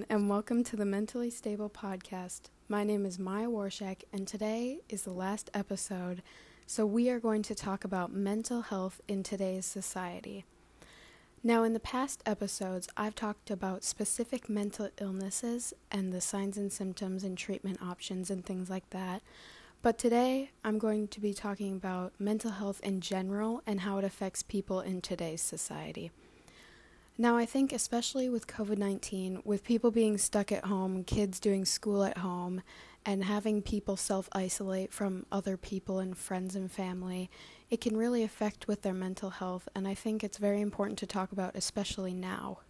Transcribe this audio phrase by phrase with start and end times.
[0.00, 2.42] everyone, and welcome to the Mentally Stable Podcast.
[2.68, 6.22] My name is Maya Warshak, and today is the last episode,
[6.66, 10.46] so we are going to talk about mental health in today's society.
[11.42, 16.72] Now, in the past episodes, I've talked about specific mental illnesses and the signs and
[16.72, 19.20] symptoms and treatment options and things like that.
[19.82, 24.04] But today, I'm going to be talking about mental health in general and how it
[24.04, 26.10] affects people in today's society.
[27.20, 31.66] Now, I think, especially with COVID 19, with people being stuck at home, kids doing
[31.66, 32.62] school at home,
[33.04, 37.30] and having people self isolate from other people and friends and family,
[37.68, 41.06] it can really affect with their mental health, and I think it's very important to
[41.06, 42.60] talk about, especially now.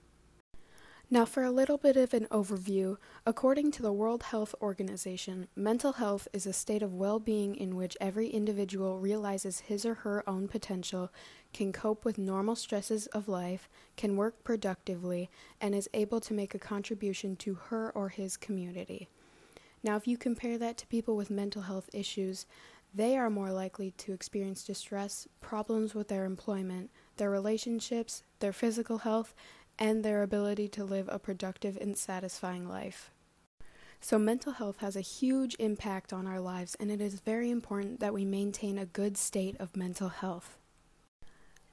[1.12, 2.96] Now, for a little bit of an overview,
[3.27, 7.74] according to the World Health Organization, mental health is a state of well being in
[7.74, 11.10] which every individual realizes his or her own potential,
[11.52, 15.28] can cope with normal stresses of life, can work productively,
[15.61, 19.08] and is able to make a contribution to her or his community.
[19.83, 22.47] Now, if you compare that to people with mental health issues,
[22.94, 28.98] they are more likely to experience distress, problems with their employment, their relationships, their physical
[28.98, 29.34] health,
[29.81, 33.11] and their ability to live a productive and satisfying life.
[34.03, 38.00] So, mental health has a huge impact on our lives, and it is very important
[38.00, 40.59] that we maintain a good state of mental health.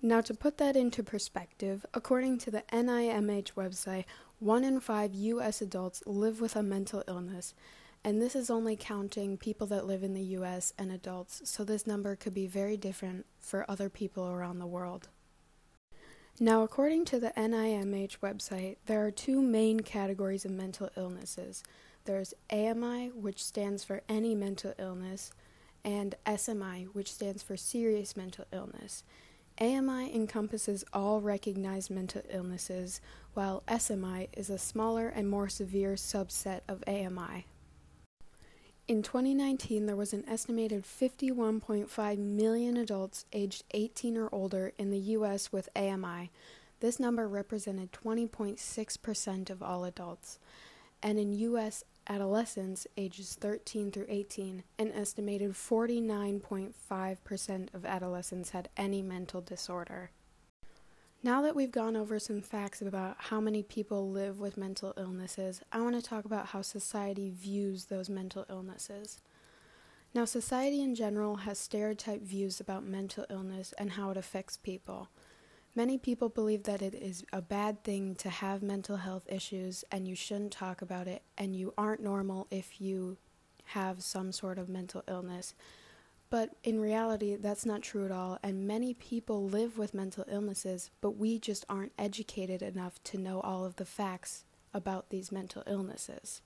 [0.02, 4.06] Now, to put that into perspective, according to the NIMH website,
[4.40, 5.62] one in five U.S.
[5.62, 7.54] adults live with a mental illness,
[8.04, 10.74] and this is only counting people that live in the U.S.
[10.78, 15.10] and adults, so this number could be very different for other people around the world.
[16.40, 21.64] Now, according to the NIMH website, there are two main categories of mental illnesses.
[22.06, 25.32] There's AMI, which stands for any mental illness,
[25.84, 29.04] and SMI, which stands for serious mental illness.
[29.60, 33.02] AMI encompasses all recognized mental illnesses,
[33.34, 37.48] while SMI is a smaller and more severe subset of AMI.
[38.88, 44.98] In 2019, there was an estimated 51.5 million adults aged 18 or older in the
[44.98, 45.52] U.S.
[45.52, 46.32] with AMI.
[46.80, 50.40] This number represented 20.6% of all adults.
[51.04, 51.84] And in U.S.
[52.08, 60.12] adolescents ages 13 through 18, an estimated 49.5% of adolescents had any mental disorder.
[61.24, 65.62] Now that we've gone over some facts about how many people live with mental illnesses,
[65.72, 69.20] I want to talk about how society views those mental illnesses.
[70.14, 75.10] Now, society in general has stereotyped views about mental illness and how it affects people.
[75.76, 80.08] Many people believe that it is a bad thing to have mental health issues and
[80.08, 83.18] you shouldn't talk about it, and you aren't normal if you
[83.66, 85.56] have some sort of mental illness.
[86.30, 90.92] But in reality, that's not true at all, and many people live with mental illnesses,
[91.00, 94.44] but we just aren't educated enough to know all of the facts
[94.74, 96.42] about these mental illnesses.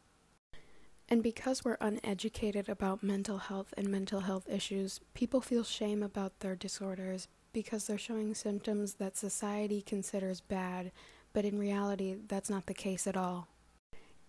[1.10, 6.40] And because we're uneducated about mental health and mental health issues, people feel shame about
[6.40, 10.92] their disorders because they're showing symptoms that society considers bad,
[11.34, 13.48] but in reality, that's not the case at all.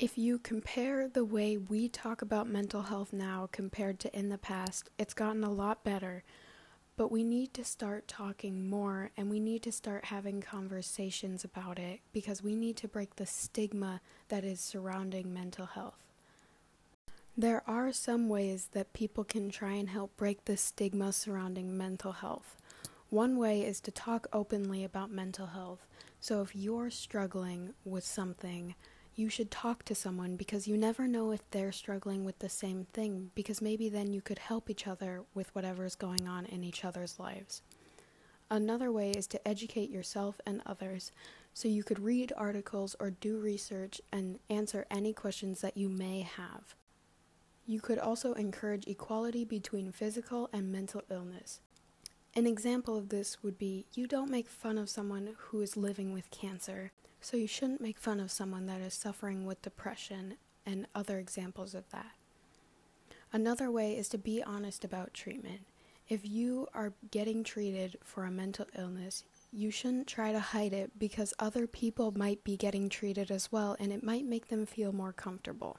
[0.03, 4.37] If you compare the way we talk about mental health now compared to in the
[4.37, 6.25] past, it's gotten a lot better.
[6.97, 11.79] But we need to start talking more and we need to start having conversations about
[11.79, 16.03] it because we need to break the stigma that is surrounding mental health.
[17.37, 22.11] There are some ways that people can try and help break the stigma surrounding mental
[22.11, 22.57] health.
[23.09, 25.87] One way is to talk openly about mental health.
[26.19, 28.75] So if you're struggling with something,
[29.15, 32.87] you should talk to someone because you never know if they're struggling with the same
[32.93, 36.85] thing, because maybe then you could help each other with whatever's going on in each
[36.85, 37.63] other's lives.
[38.51, 41.13] Another way is to educate yourself and others,
[41.55, 46.21] so you could read articles or do research and answer any questions that you may
[46.21, 46.75] have.
[47.67, 51.61] You could also encourage equality between physical and mental illness.
[52.35, 56.13] An example of this would be you don't make fun of someone who is living
[56.13, 56.93] with cancer.
[57.21, 61.75] So you shouldn't make fun of someone that is suffering with depression and other examples
[61.75, 62.13] of that.
[63.33, 65.61] Another way is to be honest about treatment.
[66.09, 70.99] If you are getting treated for a mental illness, you shouldn't try to hide it
[70.99, 74.93] because other people might be getting treated as well and it might make them feel
[74.93, 75.79] more comfortable.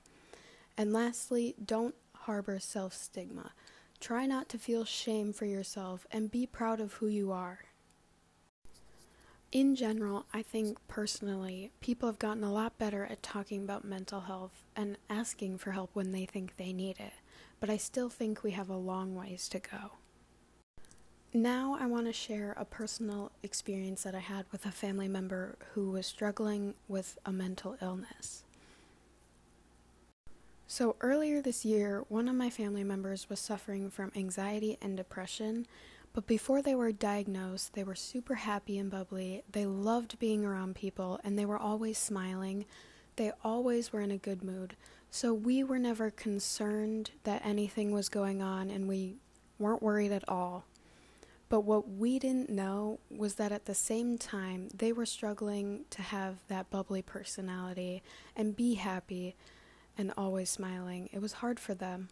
[0.77, 3.51] And lastly, don't harbor self stigma.
[4.03, 7.59] Try not to feel shame for yourself and be proud of who you are.
[9.53, 14.19] In general, I think personally, people have gotten a lot better at talking about mental
[14.19, 17.13] health and asking for help when they think they need it,
[17.61, 19.93] but I still think we have a long ways to go.
[21.33, 25.55] Now, I want to share a personal experience that I had with a family member
[25.75, 28.43] who was struggling with a mental illness.
[30.75, 35.67] So, earlier this year, one of my family members was suffering from anxiety and depression,
[36.13, 39.43] but before they were diagnosed, they were super happy and bubbly.
[39.51, 42.65] They loved being around people and they were always smiling.
[43.17, 44.75] They always were in a good mood.
[45.11, 49.17] So, we were never concerned that anything was going on and we
[49.59, 50.65] weren't worried at all.
[51.49, 56.01] But what we didn't know was that at the same time, they were struggling to
[56.01, 58.01] have that bubbly personality
[58.35, 59.35] and be happy
[59.97, 61.09] and always smiling.
[61.11, 62.09] It was hard for them.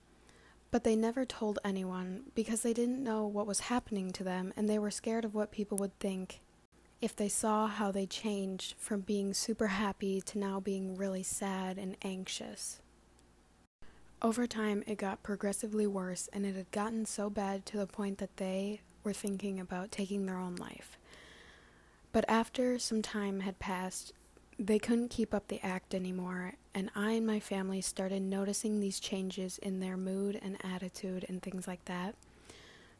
[0.70, 4.70] But they never told anyone because they didn't know what was happening to them and
[4.70, 6.40] they were scared of what people would think
[7.02, 11.78] if they saw how they changed from being super happy to now being really sad
[11.78, 12.80] and anxious.
[14.22, 18.20] Over time, it got progressively worse, and it had gotten so bad to the point
[18.20, 21.00] that they were thinking about taking their own life.
[22.12, 24.14] But after some time had passed,
[24.62, 29.00] they couldn't keep up the act anymore, and I and my family started noticing these
[29.00, 32.14] changes in their mood and attitude and things like that.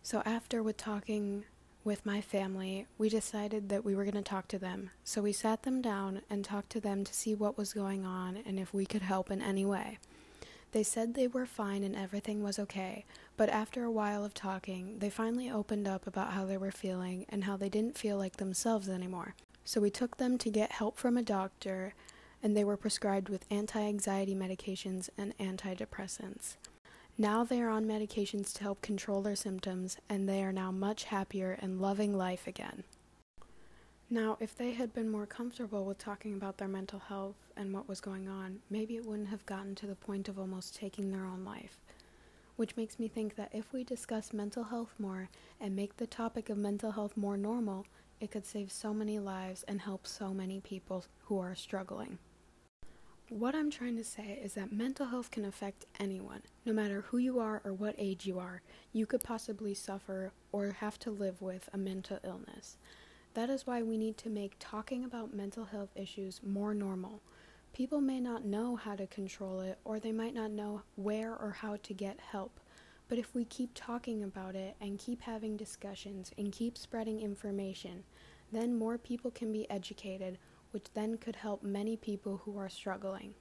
[0.02, 1.44] So, after with talking
[1.84, 4.90] with my family, we decided that we were going to talk to them.
[5.04, 8.40] So, we sat them down and talked to them to see what was going on
[8.44, 10.00] and if we could help in any way.
[10.72, 13.06] They said they were fine and everything was okay,
[13.38, 17.28] but after a while of talking, they finally opened up about how they were feeling
[17.30, 19.36] and how they didn't feel like themselves anymore.
[19.64, 21.94] So we took them to get help from a doctor,
[22.44, 26.56] and they were prescribed with anti anxiety medications and antidepressants.
[27.18, 31.06] Now they are on medications to help control their symptoms, and they are now much
[31.06, 32.84] happier and loving life again.
[34.14, 37.88] Now, if they had been more comfortable with talking about their mental health and what
[37.88, 41.24] was going on, maybe it wouldn't have gotten to the point of almost taking their
[41.24, 41.78] own life.
[42.58, 45.30] Which makes me think that if we discuss mental health more
[45.62, 47.86] and make the topic of mental health more normal,
[48.22, 52.20] it could save so many lives and help so many people who are struggling.
[53.30, 57.18] What I'm trying to say is that mental health can affect anyone, no matter who
[57.18, 58.62] you are or what age you are.
[58.94, 62.78] You could possibly suffer or have to live with a mental illness.
[63.34, 67.22] That is why we need to make talking about mental health issues more normal.
[67.74, 71.56] People may not know how to control it, or they might not know where or
[71.62, 72.60] how to get help.
[73.12, 78.06] But if we keep talking about it and keep having discussions and keep spreading information,
[78.54, 80.38] then more people can be educated,
[80.72, 83.34] which then could help many people who are struggling.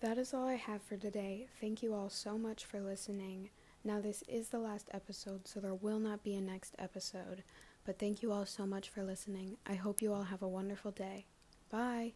[0.00, 1.46] That is all I have for today.
[1.60, 3.50] Thank you all so much for listening.
[3.84, 7.44] Now, this is the last episode, so there will not be a next episode.
[7.84, 9.56] But thank you all so much for listening.
[9.64, 11.26] I hope you all have a wonderful day.
[11.70, 12.14] Bye.